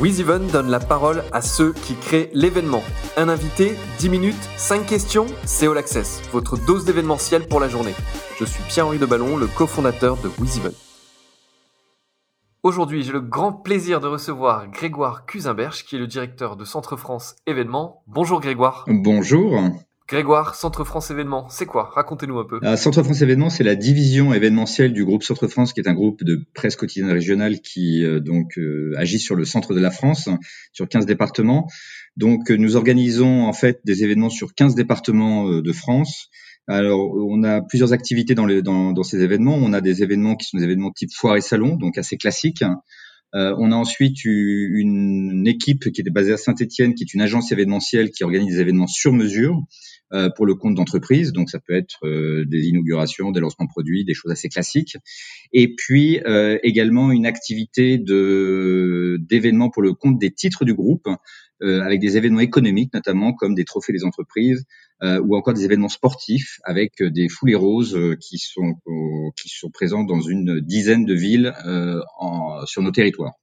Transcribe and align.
WizEven 0.00 0.46
donne 0.46 0.70
la 0.70 0.78
parole 0.78 1.24
à 1.32 1.42
ceux 1.42 1.72
qui 1.72 1.96
créent 1.96 2.30
l'événement. 2.32 2.84
Un 3.16 3.28
invité, 3.28 3.74
10 3.98 4.08
minutes, 4.10 4.48
5 4.56 4.86
questions, 4.86 5.26
c'est 5.44 5.66
All 5.66 5.76
Access, 5.76 6.22
votre 6.30 6.56
dose 6.56 6.84
d'événementiel 6.84 7.48
pour 7.48 7.58
la 7.58 7.68
journée. 7.68 7.94
Je 8.38 8.44
suis 8.44 8.62
Pierre-Henri 8.68 8.98
Deballon, 8.98 9.36
le 9.36 9.48
cofondateur 9.48 10.16
de 10.18 10.30
WizEven. 10.38 10.72
Aujourd'hui, 12.62 13.02
j'ai 13.02 13.10
le 13.10 13.20
grand 13.20 13.52
plaisir 13.52 13.98
de 13.98 14.06
recevoir 14.06 14.68
Grégoire 14.68 15.26
Cusimberge, 15.26 15.84
qui 15.84 15.96
est 15.96 15.98
le 15.98 16.06
directeur 16.06 16.56
de 16.56 16.64
Centre 16.64 16.96
France 16.96 17.34
Événements. 17.48 18.04
Bonjour 18.06 18.40
Grégoire. 18.40 18.84
Bonjour. 18.86 19.60
Grégoire, 20.08 20.54
Centre 20.54 20.84
France 20.84 21.10
Événements, 21.10 21.50
c'est 21.50 21.66
quoi? 21.66 21.90
Racontez-nous 21.92 22.38
un 22.38 22.46
peu. 22.46 22.60
Euh, 22.62 22.76
Centre 22.76 23.02
France 23.02 23.20
Événements, 23.20 23.50
c'est 23.50 23.62
la 23.62 23.74
division 23.74 24.32
événementielle 24.32 24.94
du 24.94 25.04
groupe 25.04 25.22
Centre 25.22 25.48
France, 25.48 25.74
qui 25.74 25.80
est 25.80 25.88
un 25.88 25.92
groupe 25.92 26.24
de 26.24 26.46
presse 26.54 26.76
quotidienne 26.76 27.10
régionale 27.10 27.60
qui 27.60 28.02
euh, 28.06 28.18
donc 28.18 28.56
euh, 28.56 28.94
agit 28.96 29.18
sur 29.18 29.34
le 29.34 29.44
centre 29.44 29.74
de 29.74 29.80
la 29.80 29.90
France, 29.90 30.30
sur 30.72 30.88
15 30.88 31.04
départements. 31.04 31.68
Donc 32.16 32.48
nous 32.48 32.76
organisons 32.76 33.46
en 33.46 33.52
fait 33.52 33.80
des 33.84 34.02
événements 34.02 34.30
sur 34.30 34.54
15 34.54 34.74
départements 34.74 35.60
de 35.60 35.72
France. 35.72 36.30
Alors, 36.66 37.14
on 37.14 37.44
a 37.44 37.62
plusieurs 37.62 37.92
activités 37.92 38.34
dans, 38.34 38.44
les, 38.44 38.60
dans, 38.60 39.02
ces 39.02 39.22
événements. 39.22 39.54
On 39.54 39.72
a 39.72 39.80
des 39.80 40.02
événements 40.02 40.36
qui 40.36 40.46
sont 40.46 40.58
des 40.58 40.64
événements 40.64 40.90
type 40.90 41.10
foire 41.14 41.36
et 41.36 41.40
salon, 41.40 41.76
donc 41.76 41.96
assez 41.96 42.16
classiques. 42.16 42.62
Euh, 43.34 43.54
on 43.58 43.72
a 43.72 43.76
ensuite 43.76 44.24
une 44.24 45.46
équipe 45.46 45.92
qui 45.92 46.00
était 46.00 46.10
basée 46.10 46.32
à 46.32 46.38
Saint-Étienne, 46.38 46.94
qui 46.94 47.04
est 47.04 47.12
une 47.12 47.20
agence 47.20 47.52
événementielle 47.52 48.10
qui 48.10 48.24
organise 48.24 48.54
des 48.54 48.60
événements 48.60 48.86
sur 48.86 49.12
mesure. 49.12 49.62
Euh, 50.14 50.30
pour 50.30 50.46
le 50.46 50.54
compte 50.54 50.74
d'entreprise. 50.74 51.32
Donc 51.32 51.50
ça 51.50 51.58
peut 51.58 51.74
être 51.74 52.06
euh, 52.06 52.46
des 52.46 52.68
inaugurations, 52.68 53.30
des 53.30 53.40
lancements 53.40 53.66
produits, 53.66 54.06
des 54.06 54.14
choses 54.14 54.32
assez 54.32 54.48
classiques. 54.48 54.96
Et 55.52 55.74
puis 55.74 56.22
euh, 56.24 56.58
également 56.62 57.12
une 57.12 57.26
activité 57.26 57.98
d'événements 57.98 59.68
pour 59.68 59.82
le 59.82 59.92
compte 59.92 60.18
des 60.18 60.30
titres 60.30 60.64
du 60.64 60.72
groupe, 60.72 61.08
avec 61.60 61.98
des 62.00 62.16
événements 62.16 62.40
économiques 62.40 62.94
notamment 62.94 63.32
comme 63.32 63.54
des 63.56 63.64
trophées 63.64 63.92
des 63.92 64.04
entreprises 64.04 64.64
ou 65.02 65.36
encore 65.36 65.54
des 65.54 65.64
événements 65.64 65.88
sportifs 65.88 66.60
avec 66.62 67.02
des 67.02 67.28
foulées 67.28 67.56
roses 67.56 67.98
qui 68.20 68.38
sont 68.38 68.74
qui 69.36 69.50
présents 69.74 70.04
dans 70.04 70.20
une 70.20 70.60
dizaine 70.60 71.04
de 71.04 71.14
villes 71.14 71.52
sur 72.66 72.82
nos 72.82 72.92
territoires. 72.92 73.34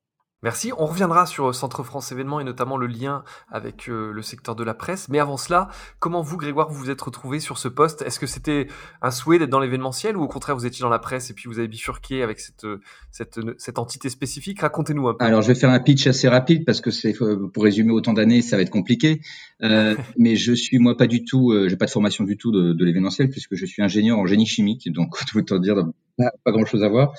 Merci. 0.44 0.72
On 0.78 0.86
reviendra 0.86 1.26
sur 1.26 1.56
Centre 1.56 1.84
France 1.84 2.12
Événements 2.12 2.40
et 2.40 2.44
notamment 2.44 2.78
le 2.78 2.88
lien 2.88 3.24
avec 3.50 3.90
euh, 3.90 4.12
le 4.12 4.22
secteur 4.22 4.56
de 4.56 4.64
la 4.64 4.74
presse. 4.74 5.10
Mais 5.10 5.20
avant 5.20 5.38
cela, 5.38 5.70
comment 6.00 6.22
vous, 6.22 6.38
Grégoire, 6.38 6.70
vous 6.70 6.78
vous 6.78 6.90
êtes 6.90 7.02
retrouvé 7.02 7.40
sur 7.40 7.58
ce 7.58 7.68
poste? 7.68 8.04
Est-ce 8.04 8.20
que 8.20 8.28
c'était 8.28 8.68
un 9.02 9.12
souhait 9.12 9.40
d'être 9.40 9.50
dans 9.50 9.60
l'événementiel 9.60 10.18
ou 10.18 10.22
au 10.24 10.28
contraire 10.28 10.56
vous 10.56 10.66
étiez 10.66 10.84
dans 10.84 10.90
la 10.90 11.00
presse 11.00 11.32
et 11.32 11.34
puis 11.34 11.48
vous 11.48 11.58
avez 11.58 11.68
bifurqué 11.68 12.22
avec 12.22 12.40
cette, 12.40 12.68
cette, 13.12 13.40
cette 13.58 13.80
entité 13.80 14.10
spécifique? 14.10 14.62
Racontez-nous 14.62 15.08
un 15.08 15.14
peu. 15.16 15.26
Alors 15.26 15.42
je 15.42 15.48
vais 15.48 15.56
faire 15.56 15.72
un 15.72 15.80
pitch 15.80 16.06
assez 16.06 16.28
rapide 16.28 16.64
parce 16.66 16.82
que 16.82 16.92
c'est 16.92 17.14
pour 17.14 17.64
résumer 17.64 17.92
autant 17.92 18.14
d'années, 18.14 18.42
ça 18.42 18.56
va 18.56 18.62
être 18.62 18.70
compliqué. 18.70 19.22
Euh, 19.64 19.96
mais 20.18 20.36
je 20.36 20.54
suis 20.54 20.78
moi 20.78 20.96
pas 20.96 21.08
du 21.08 21.24
tout, 21.24 21.52
euh, 21.52 21.70
j'ai 21.70 21.78
pas 21.78 21.86
de 21.86 21.92
formation 21.92 22.24
du 22.24 22.38
tout 22.38 22.52
de, 22.52 22.74
de 22.74 22.86
l'événementiel 22.86 23.30
puisque 23.30 23.56
je 23.56 23.66
suis 23.66 23.82
ingénieur 23.82 24.20
en 24.20 24.28
génie 24.28 24.46
chimique, 24.46 24.92
donc 24.92 25.16
autant 25.36 25.60
dire 25.60 25.86
pas, 26.18 26.32
pas 26.44 26.52
grand 26.52 26.66
chose 26.66 26.84
à 26.84 26.90
voir. 26.90 27.14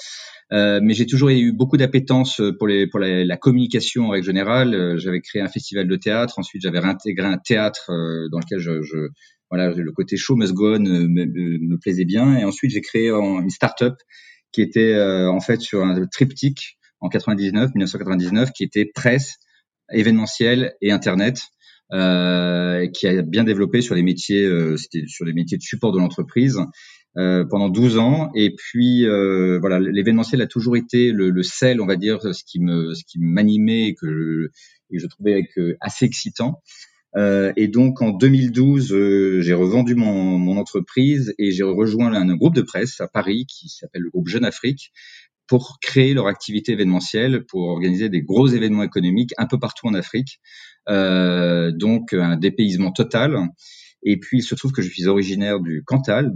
Euh, 0.52 0.80
mais 0.82 0.94
j'ai 0.94 1.06
toujours 1.06 1.30
eu 1.30 1.52
beaucoup 1.52 1.76
d'appétence 1.76 2.40
pour, 2.58 2.68
les, 2.68 2.86
pour 2.86 3.00
la, 3.00 3.24
la, 3.24 3.36
communication 3.36 4.06
en 4.06 4.10
règle 4.10 4.26
générale. 4.26 4.74
Euh, 4.74 4.96
j'avais 4.98 5.20
créé 5.20 5.42
un 5.42 5.48
festival 5.48 5.88
de 5.88 5.96
théâtre, 5.96 6.38
ensuite 6.38 6.62
j'avais 6.62 6.78
réintégré 6.78 7.26
un 7.26 7.38
théâtre 7.38 7.90
euh, 7.90 8.28
dans 8.30 8.38
lequel 8.38 8.58
je, 8.58 8.82
je, 8.82 9.08
voilà, 9.50 9.70
le 9.70 9.92
côté 9.92 10.16
show 10.16 10.36
must 10.36 10.52
go 10.52 10.76
on 10.76 10.80
me, 10.80 11.06
me, 11.06 11.78
plaisait 11.78 12.04
bien. 12.04 12.36
Et 12.38 12.44
ensuite 12.44 12.70
j'ai 12.70 12.80
créé 12.80 13.10
une 13.10 13.50
start-up 13.50 13.94
qui 14.52 14.62
était 14.62 14.98
en 14.98 15.40
fait 15.40 15.60
sur 15.60 15.84
un 15.84 16.06
triptyque 16.06 16.78
en 17.00 17.08
99, 17.08 17.74
1999, 17.74 18.52
qui 18.52 18.64
était 18.64 18.86
presse, 18.86 19.36
événementiel 19.92 20.74
et 20.80 20.92
internet. 20.92 21.40
Euh, 21.92 22.88
qui 22.88 23.06
a 23.06 23.22
bien 23.22 23.44
développé 23.44 23.80
sur 23.80 23.94
les 23.94 24.02
métiers, 24.02 24.44
euh, 24.44 24.76
sur 25.06 25.24
les 25.24 25.32
métiers 25.32 25.56
de 25.56 25.62
support 25.62 25.92
de 25.92 25.98
l'entreprise. 25.98 26.58
Euh, 27.18 27.46
pendant 27.48 27.70
12 27.70 27.96
ans. 27.96 28.30
Et 28.34 28.54
puis 28.54 29.06
euh, 29.06 29.58
voilà, 29.58 29.80
l'événementiel 29.80 30.42
a 30.42 30.46
toujours 30.46 30.76
été 30.76 31.12
le, 31.12 31.30
le, 31.30 31.42
sel, 31.42 31.80
on 31.80 31.86
va 31.86 31.96
dire, 31.96 32.20
ce 32.20 32.44
qui 32.44 32.60
me, 32.60 32.92
ce 32.92 33.04
qui 33.06 33.18
m'animait 33.18 33.88
et 33.88 33.94
que 33.94 34.06
je, 34.06 34.48
et 34.94 34.98
je 34.98 35.06
trouvais 35.06 35.48
assez 35.80 36.04
excitant. 36.04 36.60
Euh, 37.16 37.52
et 37.56 37.68
donc 37.68 38.02
en 38.02 38.10
2012, 38.10 38.92
euh, 38.92 39.40
j'ai 39.40 39.54
revendu 39.54 39.94
mon, 39.94 40.38
mon, 40.38 40.58
entreprise 40.58 41.34
et 41.38 41.50
j'ai 41.50 41.62
rejoint 41.62 42.12
un, 42.12 42.36
groupe 42.36 42.54
de 42.54 42.60
presse 42.60 43.00
à 43.00 43.08
Paris 43.08 43.46
qui 43.46 43.70
s'appelle 43.70 44.02
le 44.02 44.10
groupe 44.10 44.28
Jeune 44.28 44.44
Afrique 44.44 44.92
pour 45.46 45.78
créer 45.80 46.12
leur 46.12 46.26
activité 46.26 46.72
événementielle, 46.72 47.46
pour 47.46 47.62
organiser 47.62 48.10
des 48.10 48.20
gros 48.20 48.48
événements 48.48 48.82
économiques 48.82 49.32
un 49.38 49.46
peu 49.46 49.58
partout 49.58 49.86
en 49.86 49.94
Afrique. 49.94 50.40
Euh, 50.88 51.72
donc 51.72 52.12
un 52.12 52.36
dépaysement 52.36 52.92
total. 52.92 53.38
Et 54.02 54.18
puis, 54.18 54.38
il 54.38 54.42
se 54.42 54.54
trouve 54.54 54.72
que 54.72 54.82
je 54.82 54.88
suis 54.88 55.06
originaire 55.06 55.60
du 55.60 55.82
Cantal, 55.84 56.34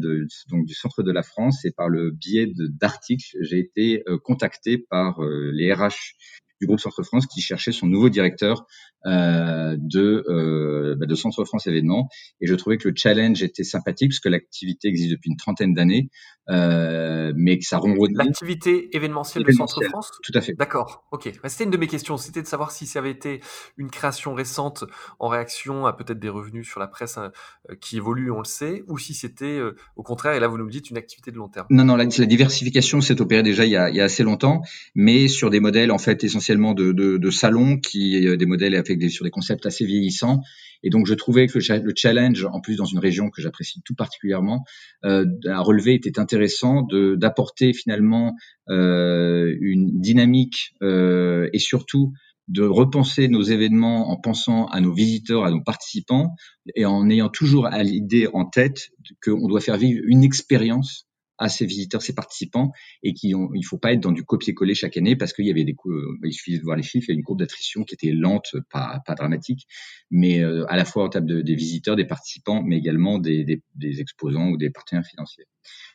donc 0.49 0.67
du 0.67 0.75
centre 0.75 1.03
de 1.03 1.13
la 1.13 1.23
France, 1.23 1.65
et 1.65 1.71
par 1.71 1.89
le 1.89 2.11
biais 2.11 2.51
d'articles, 2.57 3.37
j'ai 3.41 3.59
été 3.59 4.03
euh, 4.09 4.19
contacté 4.19 4.79
par 4.79 5.23
euh, 5.23 5.51
les 5.53 5.73
RH 5.73 6.15
du 6.61 6.67
groupe 6.67 6.81
Centre 6.81 7.03
France 7.03 7.27
qui 7.27 7.41
cherchait 7.41 7.73
son 7.73 7.87
nouveau 7.87 8.09
directeur 8.09 8.67
euh, 9.07 9.77
de, 9.79 10.25
euh, 10.29 10.95
bah, 10.99 11.07
de 11.07 11.15
Centre 11.15 11.45
France 11.45 11.67
événements. 11.67 12.09
Et 12.41 12.47
je 12.47 12.55
trouvais 12.55 12.77
que 12.77 12.89
le 12.89 12.95
challenge 12.95 13.43
était 13.43 13.65
sympathique 13.65 14.11
parce 14.11 14.21
que 14.21 14.29
l'activité 14.29 14.89
existe 14.89 15.13
depuis 15.13 15.31
une 15.31 15.37
trentaine 15.37 15.73
d'années, 15.73 16.11
euh, 16.51 17.33
mais 17.35 17.59
que 17.59 17.65
ça 17.65 17.79
ronronne. 17.79 18.13
L'activité 18.15 18.95
événementielle 18.95 19.45
de 19.45 19.53
Centre 19.53 19.83
France 19.85 20.11
Tout 20.23 20.33
à 20.35 20.43
fait. 20.43 20.53
D'accord, 20.53 21.05
ok. 21.13 21.33
C'était 21.47 21.65
une 21.65 21.71
de 21.71 21.79
mes 21.79 21.87
questions, 21.87 22.19
c'était 22.19 22.43
de 22.43 22.47
savoir 22.47 22.73
si 22.73 22.87
ça 22.87 22.99
avait 22.99 23.11
été 23.11 23.41
une 23.79 23.91
création 23.91 24.35
récente 24.35 24.85
en 25.19 25.29
réaction 25.29 25.87
à 25.87 25.95
peut-être 25.95 26.19
des 26.19 26.29
revenus 26.29 26.69
sur 26.69 26.79
la 26.79 26.87
presse 26.87 27.17
hein, 27.17 27.33
qui 27.81 27.97
évoluent, 27.97 28.31
on 28.31 28.41
le 28.41 28.45
sait, 28.45 28.85
ou 28.87 28.99
si 28.99 29.15
c'était 29.15 29.61
au 29.97 30.03
contraire, 30.03 30.35
et 30.35 30.41
là 30.41 30.49
vous 30.49 30.59
nous 30.59 30.69
dites, 30.69 30.91
une 30.91 30.99
activité 30.99 31.31
de 31.31 31.37
long 31.37 31.49
terme. 31.49 31.67
Non, 31.71 31.85
non, 31.85 31.97
la, 31.97 32.05
la 32.05 32.27
diversification 32.27 33.01
s'est 33.01 33.21
opérée 33.21 33.43
déjà 33.43 33.65
il 33.65 33.71
y, 33.71 33.77
a, 33.77 33.89
il 33.89 33.97
y, 33.97 34.01
a, 34.01 34.05
assez 34.05 34.23
longtemps, 34.23 34.63
mais 34.95 35.29
sur 35.29 35.49
des 35.49 35.61
modèles 35.61 35.91
en 35.91 35.99
fait 35.99 36.23
essentiellement 36.25 36.50
de, 36.75 36.93
de, 36.93 37.17
de 37.17 37.31
salon, 37.31 37.79
qui 37.79 38.37
des 38.37 38.47
modèles 38.47 38.83
des, 38.83 39.09
sur 39.09 39.25
des 39.25 39.31
concepts 39.31 39.67
assez 39.67 39.85
vieillissants. 39.85 40.43
Et 40.83 40.91
donc, 40.91 41.07
je 41.07 41.15
trouvais 41.15 41.47
que 41.47 41.59
le 41.59 41.93
challenge, 41.95 42.45
en 42.45 42.61
plus 42.61 42.77
dans 42.77 42.85
une 42.85 42.99
région 42.99 43.31
que 43.31 43.43
j'apprécie 43.43 43.83
tout 43.85 43.95
particulièrement, 43.95 44.65
euh, 45.05 45.27
à 45.47 45.61
relever 45.61 45.95
était 45.95 46.19
intéressant 46.19 46.87
d'apporter 47.17 47.73
finalement 47.73 48.35
euh, 48.69 49.55
une 49.61 50.01
dynamique 50.01 50.75
euh, 50.83 51.49
et 51.53 51.59
surtout 51.59 52.13
de 52.49 52.63
repenser 52.63 53.29
nos 53.29 53.43
événements 53.43 54.11
en 54.11 54.17
pensant 54.17 54.67
à 54.67 54.81
nos 54.81 54.93
visiteurs, 54.93 55.45
à 55.45 55.51
nos 55.51 55.63
participants, 55.63 56.35
et 56.75 56.85
en 56.85 57.09
ayant 57.09 57.29
toujours 57.29 57.67
à 57.67 57.83
l'idée 57.85 58.27
en 58.33 58.45
tête 58.45 58.91
qu'on 59.23 59.47
doit 59.47 59.61
faire 59.61 59.77
vivre 59.77 60.01
une 60.05 60.25
expérience 60.25 61.07
à 61.41 61.49
ses 61.49 61.67
visiteurs, 61.67 62.03
ses 62.03 62.15
participants, 62.15 62.71
et 63.03 63.15
qui 63.15 63.35
ont, 63.35 63.51
il 63.55 63.65
faut 63.65 63.79
pas 63.79 63.93
être 63.93 64.01
dans 64.01 64.13
du 64.13 64.23
copier-coller 64.25 64.75
chaque 64.75 64.97
année 64.97 65.17
parce 65.17 65.33
qu'il 65.33 65.47
y 65.47 65.51
avait 65.51 65.65
des 65.65 65.75
euh, 65.87 66.19
il 66.23 66.33
suffit 66.33 66.59
de 66.59 66.63
voir 66.63 66.77
les 66.77 66.83
chiffres, 66.83 67.07
il 67.09 67.13
y 67.13 67.17
a 67.17 67.19
une 67.19 67.25
courbe 67.25 67.41
d'attrition 67.41 67.83
qui 67.83 67.95
était 67.95 68.13
lente, 68.13 68.55
pas, 68.71 69.01
pas 69.07 69.15
dramatique, 69.15 69.67
mais 70.11 70.41
euh, 70.41 70.65
à 70.69 70.77
la 70.77 70.85
fois 70.85 71.05
en 71.05 71.09
termes 71.09 71.27
de, 71.27 71.41
des 71.41 71.55
visiteurs, 71.57 71.97
des 71.97 72.05
participants, 72.05 72.63
mais 72.63 72.77
également 72.77 73.19
des, 73.19 73.45
des, 73.45 73.63
des 73.75 74.01
exposants 74.01 74.51
ou 74.51 74.57
des 74.57 74.71
partenaires 74.71 75.07
financiers. 75.07 75.47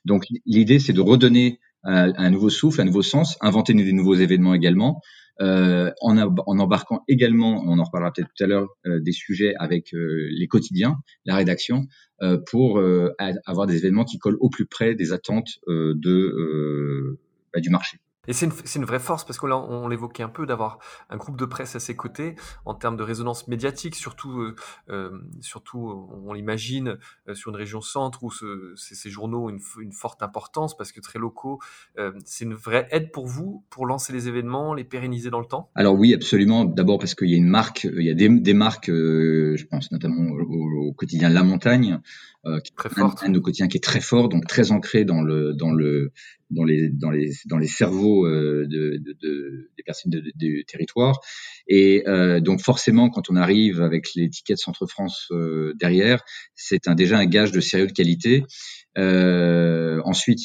Donc 0.03 0.25
l'idée, 0.45 0.79
c'est 0.79 0.94
de 0.94 1.01
redonner 1.01 1.59
un, 1.84 2.11
un 2.17 2.29
nouveau 2.31 2.50
souffle, 2.50 2.81
un 2.81 2.85
nouveau 2.85 3.03
sens, 3.03 3.38
inventer 3.41 3.73
des 3.75 3.94
nouveaux 3.94 4.16
événements 4.16 4.55
également, 4.55 5.01
euh, 5.41 5.91
en, 6.01 6.18
embarquant 6.59 7.03
également, 7.07 7.63
on 7.66 7.79
en 7.79 7.84
reparlera 7.84 8.12
peut-être 8.12 8.29
tout 8.35 8.44
à 8.44 8.47
l'heure, 8.47 8.68
euh, 8.85 9.00
des 9.00 9.12
sujets 9.12 9.53
avec 9.59 9.94
euh, 9.94 10.28
les 10.31 10.47
quotidiens, 10.47 10.97
la 11.25 11.35
rédaction, 11.35 11.85
euh, 12.22 12.38
pour 12.50 12.81
avoir 13.46 13.68
des 13.68 13.78
événements 13.78 14.06
qui 14.06 14.18
collent 14.18 14.38
au 14.40 14.50
plus 14.50 14.66
près 14.66 14.96
des 14.96 15.12
attentes 15.12 15.59
de, 15.68 17.18
bah, 17.53 17.59
du 17.59 17.69
marché. 17.69 17.97
Et 18.28 18.34
c'est 18.34 18.46
une, 18.46 18.53
une, 18.75 18.86
vraie 18.86 19.00
force 19.00 19.24
parce 19.24 19.40
que 19.40 19.47
là, 19.47 19.58
on, 19.58 19.88
l'évoquait 19.88 20.24
un 20.24 20.30
peu 20.30 20.46
d'avoir 20.46 20.79
un 21.09 21.17
groupe 21.17 21.38
de 21.38 21.46
presse 21.46 21.76
à 21.76 21.79
ses 21.79 21.96
côtés 21.96 22.35
en 22.66 22.73
termes 22.73 22.97
de 22.97 23.03
résonance 23.03 23.47
médiatique, 23.47 23.96
surtout, 23.96 24.40
euh, 24.41 24.55
euh 24.90 25.11
surtout 25.41 26.09
on 26.26 26.34
l'imagine 26.34 26.97
euh, 27.28 27.35
sur 27.35 27.52
une 27.52 27.58
région 27.58 27.82
centre 27.82 28.23
où 28.23 28.32
ce, 28.32 28.73
ces, 28.76 29.09
journaux 29.09 29.46
ont 29.46 29.49
une, 29.49 29.91
forte 29.91 30.23
importance 30.23 30.76
parce 30.76 30.91
que 30.91 30.99
très 30.99 31.20
locaux. 31.20 31.59
Euh, 31.97 32.11
c'est 32.26 32.46
une 32.46 32.53
vraie 32.53 32.88
aide 32.91 33.11
pour 33.11 33.28
vous 33.28 33.64
pour 33.70 33.85
lancer 33.85 34.14
les 34.14 34.28
événements, 34.28 34.73
les 34.73 34.84
pérenniser 34.84 35.29
dans 35.29 35.40
le 35.40 35.46
temps? 35.46 35.70
Alors 35.76 35.96
oui, 35.96 36.14
absolument. 36.14 36.66
D'abord 36.66 36.99
parce 36.99 37.16
qu'il 37.16 37.29
y 37.29 37.34
a 37.34 37.38
une 37.38 37.47
marque, 37.47 37.85
il 37.85 38.03
y 38.03 38.09
a 38.09 38.14
des, 38.14 38.29
des 38.29 38.53
marques, 38.53 38.88
je 38.88 39.66
pense 39.66 39.91
notamment 39.91 40.32
au, 40.32 40.90
au, 40.90 40.94
quotidien 40.94 41.29
La 41.29 41.44
Montagne, 41.44 41.99
qui 42.64 42.72
est 42.72 42.76
très 42.76 42.90
forte. 42.90 43.24
Un, 43.24 43.26
un, 43.26 43.30
de 43.30 43.34
nos 43.36 43.42
quotidiens 43.42 43.68
qui 43.68 43.78
est 43.78 43.84
très 43.92 44.02
fort, 44.02 44.30
donc 44.30 44.46
très 44.47 44.72
ancré 44.72 45.06
dans 45.06 45.22
le 45.22 45.53
dans 45.53 45.72
le 45.72 46.12
dans 46.52 46.64
les 46.64 46.90
dans 46.90 47.09
les 47.09 47.32
dans 47.47 47.58
les 47.58 47.68
cerveaux 47.68 48.26
euh, 48.28 48.66
de, 48.68 48.97
de, 48.97 49.18
de, 49.22 49.72
des 49.78 49.84
personnes 49.84 50.12
du 50.36 50.64
territoire 50.68 51.20
et 51.68 52.03
euh, 52.08 52.40
donc 52.40 52.62
forcément 52.62 53.09
quand 53.09 53.30
on 53.32 53.36
arrive 53.36 53.82
avec 53.82 54.14
l'étiquette 54.16 54.59
Centre 54.59 54.86
France 54.86 55.28
euh, 55.32 55.74
derrière 55.80 56.24
c'est 56.53 56.88
un 56.88 56.94
déjà 56.94 57.18
un 57.18 57.26
gage 57.26 57.52
de 57.52 57.62
sérieux 57.62 57.88
de 57.88 57.97
qualité 58.02 58.44
Euh, 58.97 59.65
ensuite, 60.05 60.40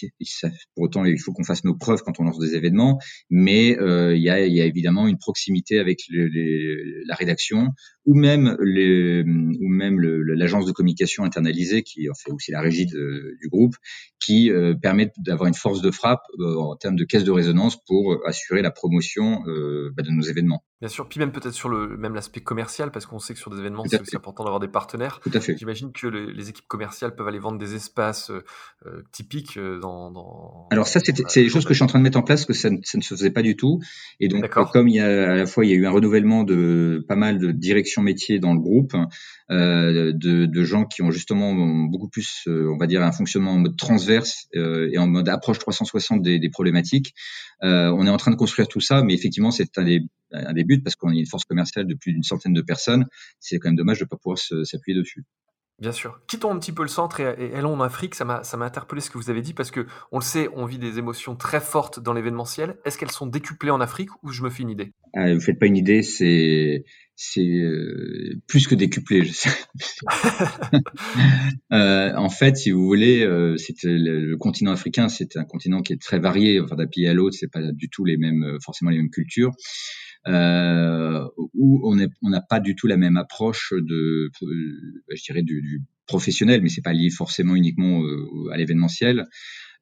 pour 0.75 0.85
autant, 0.85 1.05
il 1.05 1.19
faut 1.19 1.33
qu'on 1.33 1.45
fasse 1.45 1.65
nos 1.65 1.75
preuves 1.75 2.03
quand 2.03 2.19
on 2.19 2.25
lance 2.25 2.39
des 2.39 2.55
événements, 2.55 2.99
mais 3.29 3.79
euh, 3.79 4.17
il, 4.17 4.23
y 4.23 4.31
a, 4.31 4.41
évidemment 4.41 5.07
une 5.07 5.19
proximité 5.19 5.79
avec 5.79 6.01
la 6.11 7.15
rédaction 7.15 7.69
ou 8.07 8.15
même, 8.15 8.57
l'agence 8.61 10.67
de 10.67 10.73
communication 10.73 11.25
internalisée 11.25 11.83
qui 11.83 12.09
en 12.11 12.15
fait 12.15 12.33
aussi 12.33 12.51
la 12.51 12.61
régie 12.61 12.87
du 12.87 13.49
groupe, 13.49 13.75
qui 14.19 14.51
euh, 14.51 14.75
permet 14.75 15.13
d'avoir 15.19 15.49
une 15.49 15.55
force 15.55 15.83
de 15.83 15.91
frappe 15.91 16.23
euh, 16.39 16.57
en 16.57 16.77
termes 16.77 16.97
de 16.97 17.05
caisse 17.05 17.25
de 17.25 17.31
résonance 17.31 17.77
pour 17.87 18.19
assurer 18.27 18.63
la 18.63 18.71
promotion 18.71 19.43
bah, 19.95 20.03
de 20.03 20.11
nos 20.11 20.23
événements. 20.23 20.65
Bien 20.81 20.89
sûr, 20.89 21.09
puis 21.09 21.21
même 21.21 21.33
peut-être 21.33 21.53
sur 21.53 21.69
le 21.69 21.97
même 21.97 22.15
l'aspect 22.15 22.41
commercial, 22.41 22.91
parce 22.91 23.07
qu'on 23.07 23.19
sait 23.19 23.35
que 23.35 23.41
sur 23.41 23.51
des 23.51 23.59
événements, 23.59 23.85
c'est 23.87 24.01
aussi 24.01 24.17
important 24.17 24.45
d'avoir 24.45 24.61
des 24.61 24.69
partenaires. 24.69 25.21
Tout 25.21 25.31
à 25.35 25.41
fait. 25.41 25.57
J'imagine 25.57 25.93
que 25.93 26.07
les, 26.07 26.33
les, 26.33 26.49
équipes 26.49 26.67
commerciales 26.69 27.15
peuvent 27.15 27.29
aller 27.29 27.39
vendre 27.39 27.59
des 27.59 27.75
espaces 27.75 28.31
euh, 28.31 29.03
typiques 29.13 29.59
dans, 29.59 30.11
dans, 30.11 30.69
Alors 30.71 30.87
ça, 30.87 31.01
c'est 31.01 31.13
des 31.13 31.49
choses 31.49 31.65
que 31.65 31.75
je 31.75 31.79
suis 31.79 31.85
en 31.85 31.87
train 31.87 31.99
de 31.99 32.05
mettre 32.05 32.19
en 32.19 32.23
place, 32.23 32.47
que 32.47 32.55
ça 32.55 32.71
ne, 32.71 32.79
ça 32.83 32.97
ne 32.97 33.03
se 33.03 33.15
faisait 33.15 33.31
pas 33.31 33.43
du 33.43 33.57
tout. 33.57 33.81
Et 34.21 34.29
donc, 34.29 34.49
comme 34.73 34.89
il 34.89 34.95
y 34.95 35.01
a 35.01 35.33
à 35.33 35.35
la 35.35 35.47
fois 35.47 35.65
il 35.65 35.71
y 35.71 35.75
a 35.75 35.77
eu 35.77 35.87
un 35.87 35.91
renouvellement 35.91 36.45
de 36.45 37.05
pas 37.09 37.17
mal 37.17 37.39
de 37.39 37.53
directions 37.53 38.03
métiers 38.03 38.39
dans 38.39 38.55
le 38.55 38.61
groupe, 38.61 38.95
euh, 39.51 40.13
de, 40.13 40.47
de, 40.47 40.65
gens 40.65 40.85
qui 40.85 41.03
ont 41.03 41.11
justement 41.11 41.55
beaucoup 41.87 42.09
plus, 42.09 42.45
euh, 42.47 42.71
on 42.73 42.77
va 42.77 42.87
dire, 42.87 43.03
un 43.03 43.13
fonctionnement 43.13 43.53
en 43.53 43.59
mode 43.59 43.77
transverse 43.77 44.47
euh, 44.55 44.89
et 44.93 44.99
en 44.99 45.09
mode 45.09 45.29
approche 45.29 45.59
360 45.59 46.23
des, 46.23 46.39
des 46.39 46.49
problématiques. 46.51 47.15
Euh, 47.63 47.91
on 47.97 48.07
est 48.07 48.11
en 48.11 48.17
train 48.17 48.31
de 48.31 48.37
construire 48.37 48.69
tout 48.69 48.81
ça, 48.81 49.03
mais 49.03 49.15
effectivement, 49.15 49.51
c'est 49.51 49.77
un 49.77 49.85
des, 49.85 50.03
un 50.33 50.53
des 50.53 50.65
buts 50.65 50.83
parce 50.83 50.97
qu'on 50.97 51.11
a 51.11 51.15
une 51.15 51.27
force 51.27 51.45
commerciale 51.45 51.87
de 51.87 51.95
plus 51.95 52.13
d'une 52.13 52.23
centaine 52.23 52.53
de 52.53 52.63
personnes. 52.63 53.07
C'est 53.39 53.59
quand 53.59 53.69
même 53.69 53.77
dommage 53.77 53.99
de 53.99 54.05
ne 54.05 54.09
pas 54.09 54.17
pouvoir 54.17 54.39
s'appuyer 54.39 54.99
dessus. 54.99 55.25
Bien 55.81 55.93
sûr. 55.93 56.21
Quittons 56.27 56.53
un 56.53 56.59
petit 56.59 56.73
peu 56.73 56.83
le 56.83 56.89
centre 56.89 57.21
et, 57.21 57.35
et 57.39 57.55
allons 57.55 57.73
en 57.73 57.81
Afrique. 57.81 58.15
Ça 58.15 58.27
m'a, 58.27 58.43
interpellé 58.61 59.01
ce 59.01 59.09
que 59.09 59.17
vous 59.17 59.31
avez 59.31 59.41
dit 59.41 59.55
parce 59.55 59.71
que 59.71 59.87
on 60.13 60.19
le 60.19 60.25
sait, 60.25 60.51
on 60.55 60.67
vit 60.67 60.79
des 60.79 60.99
émotions 60.99 61.37
très 61.37 61.61
fortes 61.61 62.01
dans 62.01 62.13
l'événementiel. 62.13 62.77
Est-ce 62.85 62.99
qu'elles 62.99 63.11
sont 63.11 63.27
décuplées 63.27 63.71
en 63.71 63.81
Afrique 63.81 64.11
ou 64.23 64.29
je 64.31 64.43
me 64.43 64.51
fais 64.51 64.63
une 64.63 64.69
idée? 64.69 64.93
Ah, 65.15 65.33
Vous 65.33 65.41
faites 65.41 65.59
pas 65.59 65.67
une 65.67 65.79
idée, 65.79 66.03
c'est 66.03 66.85
c'est 67.17 67.47
euh, 67.47 68.41
plus 68.47 68.67
que 68.67 68.75
décuplé. 68.75 69.23
euh, 71.73 72.15
en 72.15 72.29
fait, 72.29 72.57
si 72.57 72.71
vous 72.71 72.85
voulez, 72.85 73.23
euh, 73.23 73.57
le, 73.85 74.37
continent 74.37 74.73
africain, 74.73 75.09
c'est 75.09 75.37
un 75.37 75.45
continent 75.45 75.81
qui 75.81 75.95
est 75.95 76.01
très 76.01 76.19
varié. 76.19 76.61
Enfin, 76.61 76.77
d'un 76.77 76.87
pays 76.87 77.07
à 77.07 77.15
l'autre, 77.15 77.37
c'est 77.39 77.51
pas 77.51 77.73
du 77.73 77.89
tout 77.89 78.05
les 78.05 78.19
mêmes, 78.19 78.59
forcément 78.63 78.91
les 78.91 78.99
mêmes 78.99 79.11
cultures 79.11 79.53
euh, 80.27 81.25
où 81.55 81.81
on 81.89 81.97
n'a 81.97 82.07
on 82.23 82.31
pas 82.49 82.61
du 82.61 82.75
tout 82.75 82.87
la 82.87 82.97
même 82.97 83.17
approche 83.17 83.73
de, 83.77 84.31
euh, 84.43 85.15
je 85.15 85.23
dirais, 85.23 85.43
du, 85.43 85.63
du 85.63 85.83
professionnel, 86.07 86.61
mais 86.63 86.69
c'est 86.69 86.83
pas 86.83 86.93
lié 86.93 87.11
forcément 87.11 87.55
uniquement 87.55 88.03
euh, 88.03 88.51
à 88.53 88.57
l'événementiel, 88.57 89.27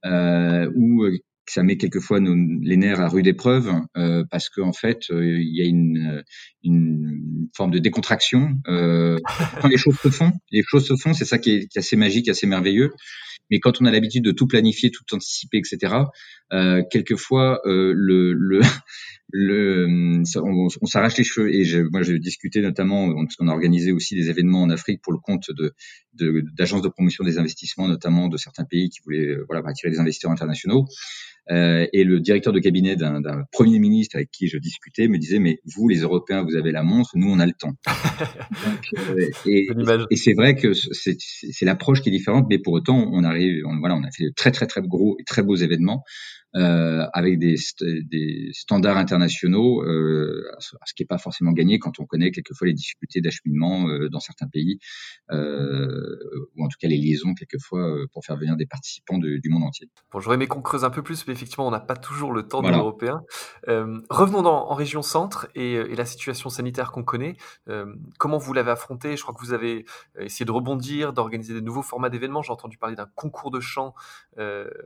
euh, 0.04 0.70
où 0.74 1.04
euh, 1.04 1.18
ça 1.46 1.62
met 1.62 1.76
quelquefois 1.76 2.20
nos, 2.20 2.34
les 2.62 2.76
nerfs 2.76 3.00
à 3.00 3.08
rude 3.08 3.26
épreuve 3.26 3.72
euh, 3.96 4.24
parce 4.30 4.48
qu'en 4.50 4.68
en 4.68 4.72
fait 4.72 5.06
il 5.10 5.56
y 5.56 5.62
a 5.62 5.66
une, 5.66 6.22
une 6.64 7.48
forme 7.56 7.70
de 7.70 7.78
décontraction 7.78 8.60
euh, 8.68 9.18
quand 9.60 9.68
les 9.68 9.78
choses 9.78 9.98
se 9.98 10.10
font 10.10 10.32
les 10.50 10.62
choses 10.62 10.86
se 10.86 10.96
font 10.96 11.14
c'est 11.14 11.24
ça 11.24 11.38
qui 11.38 11.50
est, 11.50 11.66
qui 11.66 11.78
est, 11.78 11.80
assez 11.80 11.96
magique 11.96 12.28
assez 12.28 12.46
merveilleux. 12.46 12.90
Mais 13.50 13.60
quand 13.60 13.80
on 13.80 13.86
a 13.86 13.90
l'habitude 13.90 14.24
de 14.24 14.32
tout 14.32 14.46
planifier 14.46 14.90
tout 14.90 15.04
anticiper 15.14 15.58
etc 15.58 15.94
euh, 16.52 16.82
quelquefois 16.90 17.60
le, 17.64 18.32
le 18.32 18.60
le, 19.30 20.22
on, 20.36 20.68
on 20.80 20.86
s'arrache 20.86 21.16
les 21.18 21.24
cheveux. 21.24 21.54
Et 21.54 21.64
je, 21.64 21.80
moi 21.80 22.02
j'ai 22.02 22.18
discuté 22.18 22.60
notamment 22.60 23.14
parce 23.14 23.36
qu'on 23.36 23.48
a 23.48 23.52
organisé 23.52 23.92
aussi 23.92 24.14
des 24.14 24.30
événements 24.30 24.62
en 24.62 24.70
Afrique 24.70 25.02
pour 25.02 25.12
le 25.12 25.18
compte 25.18 25.50
de 25.50 25.74
d'agences 26.52 26.82
de, 26.82 26.88
de, 26.88 26.92
promotion 26.92 27.24
des 27.24 27.38
investissements 27.38 27.86
notamment 27.86 28.28
de 28.28 28.36
certains 28.36 28.64
pays 28.64 28.88
qui 28.88 29.00
voulaient 29.04 29.28
euh, 29.28 29.44
voilà 29.48 29.62
attirer 29.68 29.90
des 29.90 30.00
investisseurs 30.00 30.32
internationaux 30.32 30.86
euh, 31.50 31.86
et 31.92 32.04
le 32.04 32.20
directeur 32.20 32.52
de 32.52 32.60
cabinet 32.60 32.96
d'un 32.96 33.20
premier 33.52 33.78
ministre 33.78 34.16
avec 34.16 34.30
qui 34.30 34.48
je 34.48 34.58
discutais 34.58 35.08
me 35.08 35.18
disait 35.18 35.38
mais 35.38 35.60
vous 35.64 35.88
les 35.88 36.00
Européens 36.00 36.42
vous 36.42 36.56
avez 36.56 36.72
la 36.72 36.82
montre 36.82 37.10
nous 37.14 37.30
on 37.30 37.38
a 37.38 37.46
le 37.46 37.52
temps. 37.52 37.72
Donc, 38.66 38.88
euh, 38.98 39.30
et, 39.46 39.66
et 40.10 40.16
c'est 40.16 40.34
vrai 40.34 40.56
que 40.56 40.72
c'est 40.74 41.64
l'approche 41.64 42.02
qui 42.02 42.10
est 42.10 42.12
différente 42.12 42.46
mais 42.50 42.58
pour 42.58 42.74
autant 42.74 43.08
on 43.12 43.24
arrive 43.24 43.62
on, 43.66 43.78
voilà 43.78 43.96
on 43.96 44.02
a 44.02 44.10
fait 44.10 44.24
de 44.24 44.32
très 44.36 44.50
très 44.50 44.66
très 44.66 44.82
gros 44.82 45.16
et 45.18 45.24
très 45.24 45.42
beaux 45.42 45.56
événements 45.56 46.04
euh, 46.56 47.06
avec 47.12 47.38
des, 47.38 47.56
st 47.56 47.84
des, 48.10 48.50
standards 48.52 48.96
internationaux, 48.96 49.82
euh, 49.82 50.44
ce 50.58 50.94
qui 50.94 51.02
n'est 51.02 51.06
pas 51.06 51.18
forcément 51.18 51.52
gagné 51.52 51.78
quand 51.78 52.00
on 52.00 52.06
connaît 52.06 52.30
quelquefois 52.30 52.66
les 52.66 52.74
difficultés 52.74 53.20
d'acheminement 53.20 53.88
euh, 53.88 54.08
dans 54.08 54.20
certains 54.20 54.48
pays, 54.48 54.78
euh, 55.30 56.16
ou 56.56 56.64
en 56.64 56.68
tout 56.68 56.78
cas 56.80 56.88
les 56.88 56.96
liaisons 56.96 57.34
quelquefois 57.34 57.80
euh, 57.80 58.06
pour 58.12 58.24
faire 58.24 58.36
venir 58.36 58.56
des 58.56 58.66
participants 58.66 59.18
de, 59.18 59.36
du 59.36 59.50
monde 59.50 59.64
entier. 59.64 59.90
Bon, 60.12 60.20
j'aurais 60.20 60.36
aimé 60.36 60.46
qu'on 60.46 60.62
creuse 60.62 60.84
un 60.84 60.90
peu 60.90 61.02
plus, 61.02 61.26
mais 61.26 61.34
effectivement, 61.34 61.66
on 61.66 61.70
n'a 61.70 61.80
pas 61.80 61.96
toujours 61.96 62.32
le 62.32 62.42
temps 62.44 62.60
voilà. 62.60 62.76
de 62.76 62.80
l'européen. 62.80 63.22
Revenons 64.08 64.42
dans, 64.42 64.70
en 64.70 64.74
région 64.74 65.02
centre 65.02 65.48
et, 65.54 65.74
et 65.74 65.96
la 65.96 66.06
situation 66.06 66.48
sanitaire 66.48 66.92
qu'on 66.92 67.04
connaît. 67.04 67.36
comment 68.18 68.38
vous 68.38 68.52
l'avez 68.52 68.70
affronté 68.70 69.16
Je 69.16 69.22
crois 69.22 69.34
que 69.34 69.40
vous 69.40 69.52
avez 69.52 69.84
essayé 70.18 70.46
de 70.46 70.50
rebondir, 70.50 71.12
d'organiser 71.12 71.54
des 71.54 71.60
nouveaux 71.60 71.82
formats 71.82 72.08
d'événements. 72.08 72.42
J'ai 72.42 72.52
entendu 72.52 72.78
parler 72.78 72.96
d'un 72.96 73.08
concours 73.14 73.50
de 73.50 73.60
chant 73.60 73.94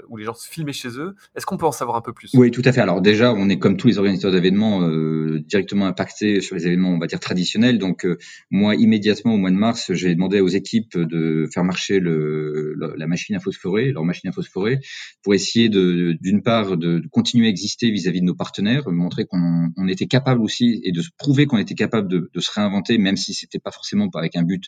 où 0.09 0.17
les 0.17 0.25
gens 0.25 0.35
se 0.35 0.49
filmaient 0.49 0.73
chez 0.73 0.99
eux. 0.99 1.15
Est-ce 1.35 1.47
qu'on 1.47 1.57
peut 1.63 1.69
en 1.69 1.73
savoir 1.73 1.97
un 1.97 2.01
peu 2.01 2.13
plus 2.13 2.31
Oui, 2.35 2.51
tout 2.51 2.63
à 2.65 2.73
fait. 2.73 2.81
Alors 2.81 3.01
déjà, 3.01 3.33
on 3.33 3.49
est 3.49 3.59
comme 3.59 3.77
tous 3.77 3.87
les 3.87 3.99
organisateurs 3.99 4.33
d'événements 4.33 4.83
euh, 4.83 5.41
directement 5.47 5.87
impactés 5.87 6.41
sur 6.41 6.57
les 6.57 6.67
événements, 6.67 6.91
on 6.91 6.99
va 6.99 7.07
dire 7.07 7.21
traditionnels. 7.21 7.79
Donc 7.79 8.05
euh, 8.05 8.19
moi, 8.51 8.75
immédiatement 8.75 9.35
au 9.35 9.37
mois 9.37 9.51
de 9.51 9.57
mars, 9.57 9.93
j'ai 9.95 10.15
demandé 10.15 10.41
aux 10.41 10.49
équipes 10.49 10.99
de 10.99 11.49
faire 11.55 11.63
marcher 11.63 12.01
la 12.01 13.07
machine 13.07 13.37
à 13.37 13.41
phosphorer, 13.41 13.93
leur 13.93 14.05
machine 14.05 14.29
à 14.29 14.33
phosphorer, 14.33 14.81
pour 15.23 15.35
essayer 15.35 15.69
de, 15.69 16.17
d'une 16.21 16.43
part, 16.43 16.77
de, 16.77 17.01
continuer 17.13 17.47
à 17.47 17.51
exister 17.51 17.91
vis-à-vis 17.91 18.19
-vis 18.19 18.23
de 18.23 18.27
nos 18.27 18.35
partenaires, 18.35 18.91
montrer 18.91 19.25
qu'on 19.25 19.71
on 19.77 19.89
était 19.89 20.07
capable 20.07 20.43
aussi 20.43 20.81
et 20.85 20.91
de 20.91 21.01
se 21.01 21.11
prouver 21.17 21.47
qu'on 21.47 21.59
était 21.59 21.75
capable 21.75 22.09
de, 22.09 22.41
se 22.41 22.51
réinventer, 22.51 22.99
même 22.99 23.17
si 23.17 23.35
c'était 23.35 23.61
pas 23.61 23.71
forcément 23.71 24.09
avec 24.15 24.35
un 24.37 24.43
but 24.43 24.65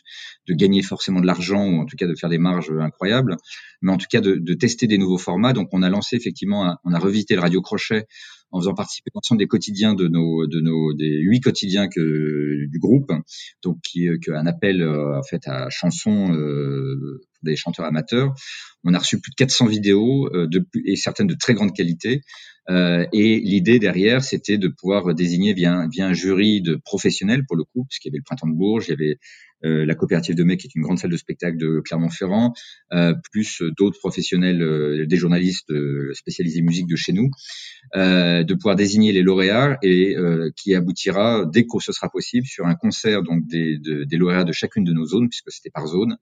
de 0.47 0.53
gagner 0.53 0.81
forcément 0.81 1.19
de 1.19 1.27
l'argent 1.27 1.65
ou 1.65 1.81
en 1.81 1.85
tout 1.85 1.97
cas 1.97 2.07
de 2.07 2.15
faire 2.15 2.29
des 2.29 2.37
marges 2.37 2.71
incroyables, 2.79 3.35
mais 3.81 3.91
en 3.91 3.97
tout 3.97 4.07
cas 4.09 4.21
de 4.21 4.53
tester 4.53 4.87
des 4.87 4.97
nouveaux 4.97 5.17
formats. 5.17 5.51
Donc 5.51 5.67
on 5.73 5.81
a 5.81 5.89
lancé 5.89 6.15
effectivement 6.15 6.65
un, 6.65 6.74
on 6.83 6.93
a 6.93 6.99
revisité 6.99 7.35
le 7.35 7.41
radio 7.41 7.61
crochet 7.61 8.05
en 8.51 8.59
faisant 8.59 8.73
participer 8.73 9.11
l'ensemble 9.13 9.39
des 9.39 9.47
quotidiens 9.47 9.93
de 9.93 10.07
nos 10.07 10.47
de 10.47 10.61
nos 10.61 10.93
des 10.93 11.19
huit 11.21 11.41
quotidiens 11.41 11.87
que 11.87 12.65
du 12.67 12.79
groupe. 12.79 13.11
Donc 13.63 13.77
qui 13.81 14.07
euh, 14.07 14.17
un 14.29 14.45
appel 14.45 14.81
euh, 14.81 15.17
en 15.17 15.23
fait 15.23 15.47
à 15.47 15.69
chansons 15.69 16.33
euh, 16.33 17.21
des 17.43 17.55
chanteurs 17.55 17.85
amateurs. 17.85 18.33
On 18.83 18.93
a 18.93 18.99
reçu 18.99 19.19
plus 19.19 19.31
de 19.31 19.35
400 19.35 19.67
vidéos 19.67 20.29
euh, 20.33 20.47
de, 20.47 20.65
et 20.85 20.95
certaines 20.95 21.27
de 21.27 21.35
très 21.35 21.53
grande 21.53 21.73
qualité. 21.73 22.21
Euh, 22.69 23.05
et 23.13 23.39
l'idée 23.39 23.77
derrière 23.77 24.23
c'était 24.23 24.57
de 24.57 24.67
pouvoir 24.67 25.13
désigner 25.13 25.53
via, 25.53 25.85
via 25.91 26.07
un 26.07 26.13
jury 26.13 26.61
de 26.61 26.77
professionnels 26.83 27.45
pour 27.45 27.55
le 27.55 27.63
coup 27.63 27.85
puisqu'il 27.87 28.07
y 28.07 28.11
avait 28.11 28.17
le 28.17 28.23
printemps 28.23 28.47
de 28.47 28.55
Bourges 28.55 28.87
il 28.87 28.89
y 28.89 28.93
avait 28.93 29.19
euh, 29.63 29.85
la 29.85 29.95
coopérative 29.95 30.35
de 30.35 30.43
Mai, 30.43 30.57
qui 30.57 30.67
est 30.67 30.75
une 30.75 30.81
grande 30.81 30.99
salle 30.99 31.11
de 31.11 31.17
spectacle 31.17 31.57
de 31.57 31.79
Clermont-Ferrand, 31.79 32.53
euh, 32.93 33.13
plus 33.31 33.63
d'autres 33.77 33.99
professionnels, 33.99 34.61
euh, 34.61 35.05
des 35.05 35.17
journalistes 35.17 35.73
spécialisés 36.13 36.61
musique 36.61 36.87
de 36.87 36.95
chez 36.95 37.13
nous, 37.13 37.29
de 37.93 38.53
pouvoir 38.53 38.75
désigner 38.75 39.11
les 39.11 39.21
lauréats 39.21 39.77
et 39.81 40.15
qui 40.55 40.75
aboutira 40.75 41.45
dès 41.45 41.63
que 41.63 41.79
ce 41.79 41.91
sera 41.91 42.09
possible 42.09 42.45
sur 42.45 42.65
un 42.65 42.75
concert 42.75 43.23
donc 43.23 43.45
des, 43.47 43.77
de, 43.77 44.03
des 44.03 44.17
lauréats 44.17 44.43
de 44.43 44.51
chacune 44.51 44.83
de 44.83 44.91
nos 44.91 45.05
zones, 45.05 45.29
puisque 45.29 45.51
c'était 45.51 45.69
par 45.69 45.87
zone 45.87 46.17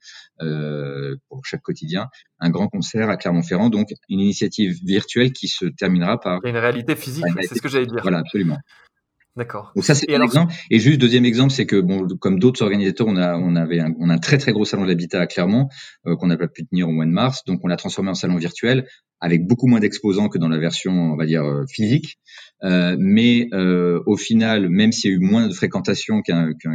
pour 1.29 1.45
chaque 1.45 1.61
quotidien, 1.61 2.07
un 2.39 2.49
grand 2.49 2.67
concert 2.67 3.09
à 3.09 3.17
Clermont-Ferrand, 3.17 3.69
donc 3.69 3.89
une 4.09 4.19
initiative 4.19 4.77
virtuelle 4.83 5.31
qui 5.31 5.47
se 5.47 5.65
terminera 5.65 6.19
par. 6.19 6.43
Une 6.45 6.57
réalité 6.57 6.95
physique, 6.95 7.25
c'est 7.41 7.55
ce 7.55 7.61
que 7.61 7.69
j'allais 7.69 7.87
dire. 7.87 8.01
Voilà, 8.01 8.19
absolument. 8.19 8.57
D'accord. 9.35 9.71
Donc 9.75 9.83
ça 9.83 9.95
c'est 9.95 10.09
un 10.11 10.15
alors... 10.15 10.27
exemple. 10.27 10.53
Et 10.69 10.79
juste 10.79 10.99
deuxième 10.99 11.25
exemple, 11.25 11.51
c'est 11.51 11.65
que 11.65 11.81
bon, 11.81 12.07
comme 12.19 12.39
d'autres 12.39 12.61
organisateurs, 12.61 13.07
on 13.07 13.17
a 13.17 13.35
on 13.35 13.55
avait 13.55 13.79
un, 13.79 13.93
on 13.99 14.09
a 14.09 14.13
un 14.13 14.19
très 14.19 14.37
très 14.37 14.51
gros 14.51 14.65
salon 14.65 14.83
de 14.83 14.89
l'habitat 14.89 15.21
à 15.21 15.27
Clermont 15.27 15.69
euh, 16.05 16.15
qu'on 16.15 16.27
n'a 16.27 16.37
pas 16.37 16.47
pu 16.47 16.65
tenir 16.65 16.87
au 16.87 16.91
mois 16.91 17.05
de 17.05 17.11
mars, 17.11 17.43
donc 17.45 17.61
on 17.63 17.67
l'a 17.67 17.77
transformé 17.77 18.11
en 18.11 18.15
salon 18.15 18.35
virtuel 18.35 18.85
avec 19.23 19.47
beaucoup 19.47 19.67
moins 19.67 19.79
d'exposants 19.79 20.27
que 20.27 20.37
dans 20.37 20.49
la 20.49 20.57
version, 20.57 20.91
on 20.91 21.15
va 21.15 21.25
dire, 21.25 21.45
euh, 21.45 21.63
physique. 21.65 22.19
Euh, 22.63 22.97
mais 22.99 23.47
euh, 23.53 24.03
au 24.05 24.17
final, 24.17 24.67
même 24.67 24.91
s'il 24.91 25.11
y 25.11 25.13
a 25.13 25.15
eu 25.15 25.19
moins 25.19 25.47
de 25.47 25.53
fréquentation 25.53 26.21
qu'un 26.21 26.51
qu'un 26.53 26.73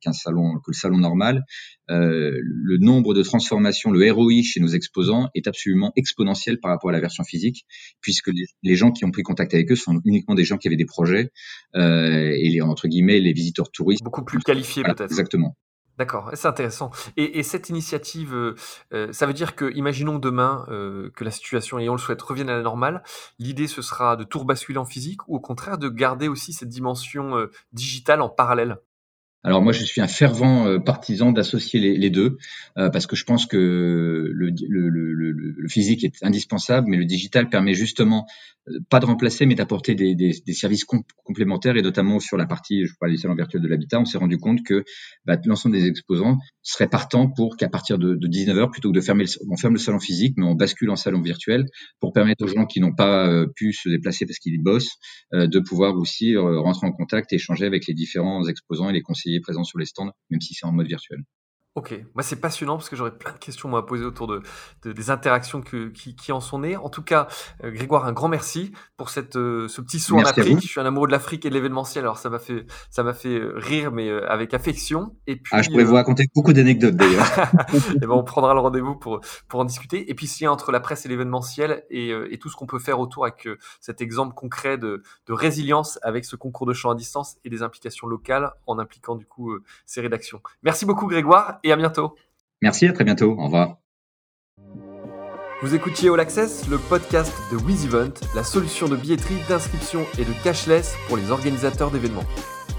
qu'un 0.00 0.12
salon, 0.12 0.54
que 0.64 0.70
le 0.70 0.76
salon 0.76 0.98
normal, 0.98 1.42
euh, 1.90 2.38
le 2.40 2.78
nombre 2.78 3.12
de 3.12 3.22
transformations, 3.22 3.90
le 3.90 4.12
ROI 4.12 4.42
chez 4.44 4.60
nos 4.60 4.68
exposants 4.68 5.30
est 5.34 5.48
absolument 5.48 5.92
exponentiel 5.96 6.60
par 6.60 6.70
rapport 6.70 6.90
à 6.90 6.92
la 6.92 7.00
version 7.00 7.24
physique, 7.24 7.66
puisque 8.00 8.28
les, 8.28 8.46
les 8.62 8.76
gens 8.76 8.92
qui 8.92 9.04
ont 9.04 9.10
pris 9.10 9.24
contact 9.24 9.52
avec 9.52 9.68
eux 9.72 9.76
sont 9.76 10.00
uniquement 10.04 10.36
des 10.36 10.44
gens 10.44 10.58
qui 10.58 10.68
avaient 10.68 10.76
des 10.76 10.86
projets 10.86 11.30
euh, 11.74 12.30
et 12.36 12.50
les 12.50 12.60
entre 12.60 12.86
guillemets 12.86 13.18
les 13.18 13.32
visiteurs 13.32 13.72
touristes. 13.72 14.04
Beaucoup 14.04 14.24
plus 14.24 14.38
qualifiés 14.38 14.82
voilà, 14.82 14.94
peut-être. 14.94 15.10
Exactement. 15.10 15.56
D'accord, 15.96 16.30
c'est 16.34 16.48
intéressant. 16.48 16.90
Et, 17.16 17.38
et, 17.38 17.44
cette 17.44 17.68
initiative, 17.68 18.34
euh, 18.92 19.12
ça 19.12 19.26
veut 19.26 19.32
dire 19.32 19.54
que, 19.54 19.72
imaginons 19.76 20.18
demain 20.18 20.66
euh, 20.68 21.10
que 21.14 21.22
la 21.22 21.30
situation, 21.30 21.78
et 21.78 21.88
on 21.88 21.92
le 21.92 21.98
souhaite, 21.98 22.20
revienne 22.20 22.48
à 22.48 22.56
la 22.56 22.62
normale, 22.62 23.04
l'idée 23.38 23.68
ce 23.68 23.80
sera 23.80 24.16
de 24.16 24.24
tout 24.24 24.40
rebasculer 24.40 24.78
en 24.78 24.84
physique 24.84 25.20
ou 25.28 25.36
au 25.36 25.40
contraire 25.40 25.78
de 25.78 25.88
garder 25.88 26.26
aussi 26.26 26.52
cette 26.52 26.68
dimension 26.68 27.36
euh, 27.38 27.50
digitale 27.72 28.22
en 28.22 28.28
parallèle? 28.28 28.78
Alors 29.46 29.60
moi, 29.60 29.72
je 29.72 29.84
suis 29.84 30.00
un 30.00 30.08
fervent 30.08 30.66
euh, 30.66 30.78
partisan 30.78 31.30
d'associer 31.30 31.78
les, 31.78 32.10
deux 32.10 32.38
euh, 32.78 32.88
parce 32.88 33.06
que 33.06 33.14
je 33.14 33.24
pense 33.24 33.44
que 33.44 33.58
le, 33.58 34.50
le, 34.68 34.88
le, 34.88 35.12
le, 35.12 35.68
physique 35.68 36.02
est 36.02 36.22
indispensable, 36.22 36.88
mais 36.88 36.96
le 36.96 37.04
digital 37.04 37.50
permet 37.50 37.74
justement 37.74 38.24
euh, 38.68 38.78
pas 38.88 39.00
de 39.00 39.04
remplacer, 39.04 39.44
mais 39.44 39.54
d'apporter 39.54 39.94
des, 39.94 40.14
des, 40.14 40.32
des 40.46 40.52
services 40.54 40.84
complémentaires 41.24 41.76
et 41.76 41.82
notamment 41.82 42.20
sur 42.20 42.38
la 42.38 42.46
partie, 42.46 42.86
je 42.86 42.94
parlais 42.98 43.16
du 43.16 43.20
salon 43.20 43.34
virtuel 43.34 43.60
de 43.60 43.68
l'habitat, 43.68 44.00
on 44.00 44.06
s'est 44.06 44.16
rendu 44.16 44.38
compte 44.38 44.62
que 44.64 44.82
bah, 45.26 45.36
l'ensemble 45.44 45.76
des 45.76 45.86
exposants 45.88 46.38
seraient 46.62 46.88
partants 46.88 47.28
pour 47.28 47.58
qu'à 47.58 47.68
partir 47.68 47.98
de, 47.98 48.14
de 48.14 48.26
19h, 48.26 48.70
plutôt 48.70 48.92
que 48.92 48.96
de 48.96 49.02
fermer, 49.02 49.24
le, 49.24 49.30
on 49.50 49.58
ferme 49.58 49.74
le 49.74 49.80
salon 49.80 50.00
physique, 50.00 50.36
mais 50.38 50.46
on 50.46 50.54
bascule 50.54 50.88
en 50.88 50.96
salon 50.96 51.20
virtuel 51.20 51.66
pour 52.00 52.14
permettre 52.14 52.44
aux 52.44 52.48
gens 52.48 52.64
qui 52.64 52.80
n'ont 52.80 52.94
pas 52.94 53.44
pu 53.54 53.74
se 53.74 53.90
déplacer 53.90 54.24
parce 54.24 54.38
qu'ils 54.38 54.62
bossent 54.62 54.96
de 55.32 55.58
pouvoir 55.58 55.96
aussi 55.96 56.34
rentrer 56.36 56.86
en 56.86 56.92
contact 56.92 57.32
et 57.32 57.36
échanger 57.36 57.66
avec 57.66 57.86
les 57.86 57.94
différents 57.94 58.46
exposants 58.46 58.88
et 58.88 58.92
les 58.92 59.02
conseillers 59.02 59.33
présent 59.40 59.64
sur 59.64 59.78
les 59.78 59.86
stands, 59.86 60.12
même 60.30 60.40
si 60.40 60.54
c'est 60.54 60.66
en 60.66 60.72
mode 60.72 60.86
virtuel. 60.86 61.24
Ok, 61.76 61.92
moi 62.14 62.22
c'est 62.22 62.36
passionnant 62.36 62.76
parce 62.76 62.88
que 62.88 62.94
j'aurais 62.94 63.18
plein 63.18 63.32
de 63.32 63.38
questions 63.38 63.74
à 63.74 63.82
poser 63.82 64.04
autour 64.04 64.28
de, 64.28 64.42
des 64.84 65.10
interactions 65.10 65.60
qui, 65.60 66.30
en 66.30 66.38
sont 66.38 66.60
nées. 66.60 66.76
En 66.76 66.88
tout 66.88 67.02
cas, 67.02 67.26
euh, 67.64 67.72
Grégoire, 67.72 68.04
un 68.04 68.12
grand 68.12 68.28
merci 68.28 68.70
pour 68.96 69.10
cette, 69.10 69.34
euh, 69.34 69.66
ce 69.66 69.80
petit 69.80 69.98
saut 69.98 70.16
en 70.16 70.22
Afrique. 70.22 70.60
Je 70.60 70.68
suis 70.68 70.78
un 70.78 70.86
amoureux 70.86 71.08
de 71.08 71.12
l'Afrique 71.12 71.44
et 71.44 71.48
de 71.48 71.54
l'événementiel, 71.54 72.04
alors 72.04 72.18
ça 72.18 72.30
m'a 72.30 72.38
fait, 72.38 72.64
ça 72.90 73.02
m'a 73.02 73.12
fait 73.12 73.40
euh, 73.40 73.54
rire, 73.56 73.90
mais 73.90 74.08
avec 74.08 74.54
affection. 74.54 75.16
Et 75.26 75.34
puis, 75.34 75.50
ah, 75.52 75.62
je 75.62 75.70
pourrais 75.70 75.82
vous 75.82 75.94
raconter 75.94 76.26
beaucoup 76.32 76.52
d'anecdotes 76.52 76.94
d'ailleurs. 76.94 77.26
et 77.96 78.06
ben, 78.06 78.10
on 78.10 78.22
prendra 78.22 78.54
le 78.54 78.60
rendez-vous 78.60 78.94
pour, 78.94 79.20
pour 79.48 79.58
en 79.58 79.64
discuter. 79.64 80.08
Et 80.08 80.14
puis 80.14 80.28
s'il 80.28 80.44
y 80.44 80.46
a 80.46 80.52
entre 80.52 80.70
la 80.70 80.78
presse 80.78 81.06
et 81.06 81.08
l'événementiel 81.08 81.82
et, 81.90 82.10
et, 82.10 82.38
tout 82.38 82.50
ce 82.50 82.54
qu'on 82.54 82.66
peut 82.66 82.78
faire 82.78 83.00
autour 83.00 83.24
avec 83.24 83.48
cet 83.80 84.00
exemple 84.00 84.34
concret 84.34 84.78
de, 84.78 85.02
de, 85.26 85.32
résilience 85.32 85.98
avec 86.02 86.24
ce 86.24 86.36
concours 86.36 86.68
de 86.68 86.72
chant 86.72 86.90
à 86.90 86.94
distance 86.94 87.38
et 87.44 87.50
des 87.50 87.62
implications 87.62 88.06
locales 88.06 88.52
en 88.68 88.78
impliquant 88.78 89.16
du 89.16 89.26
coup 89.26 89.58
ces 89.86 90.00
rédactions. 90.00 90.40
Merci 90.62 90.86
beaucoup 90.86 91.08
Grégoire 91.08 91.58
et 91.64 91.72
à 91.72 91.76
bientôt. 91.76 92.14
Merci, 92.62 92.86
à 92.86 92.92
très 92.92 93.02
bientôt. 93.02 93.32
Au 93.32 93.46
revoir. 93.46 93.78
Vous 95.62 95.74
écoutiez 95.74 96.10
All 96.10 96.20
Access, 96.20 96.68
le 96.68 96.78
podcast 96.78 97.32
de 97.50 97.56
WizEvent, 97.56 98.12
la 98.34 98.44
solution 98.44 98.86
de 98.86 98.94
billetterie, 98.96 99.38
d'inscription 99.48 100.04
et 100.18 100.24
de 100.24 100.32
cashless 100.44 100.94
pour 101.08 101.16
les 101.16 101.30
organisateurs 101.30 101.90
d'événements. 101.90 102.24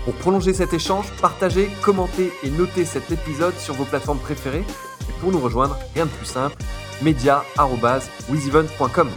Pour 0.03 0.13
prolonger 0.13 0.53
cet 0.53 0.73
échange, 0.73 1.11
partagez, 1.19 1.67
commentez 1.83 2.31
et 2.43 2.51
notez 2.51 2.85
cet 2.85 3.11
épisode 3.11 3.55
sur 3.55 3.73
vos 3.73 3.85
plateformes 3.85 4.19
préférées. 4.19 4.63
Et 5.09 5.13
pour 5.19 5.31
nous 5.31 5.39
rejoindre, 5.39 5.79
rien 5.95 6.05
de 6.05 6.11
plus 6.11 6.27
simple, 6.27 6.55
media.wizevent.com. 7.01 9.09